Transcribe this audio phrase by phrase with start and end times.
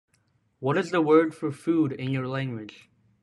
[0.57, 2.89] What is the word for 'food' in your language?